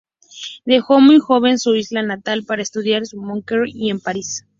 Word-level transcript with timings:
Dejó 0.65 0.99
muy 0.99 1.19
joven 1.19 1.59
su 1.59 1.75
isla 1.75 2.01
natal 2.01 2.43
para 2.43 2.63
estudiar 2.63 3.03
en 3.13 3.19
Montpellier 3.19 3.67
y 3.67 3.91
en 3.91 3.99
París. 3.99 4.47